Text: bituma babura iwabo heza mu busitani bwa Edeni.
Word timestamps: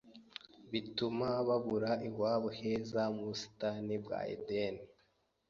bituma 0.71 1.27
babura 1.47 1.91
iwabo 2.07 2.49
heza 2.59 3.01
mu 3.13 3.21
busitani 3.27 3.95
bwa 4.03 4.19
Edeni. 4.33 4.83